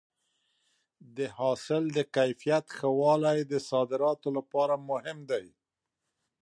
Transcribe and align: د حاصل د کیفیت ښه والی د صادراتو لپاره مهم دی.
د 1.17 1.19
حاصل 1.37 1.83
د 1.97 1.99
کیفیت 2.15 2.65
ښه 2.77 2.89
والی 3.01 3.39
د 3.51 3.53
صادراتو 3.69 4.29
لپاره 4.37 4.75
مهم 4.89 5.17
دی. 5.31 5.45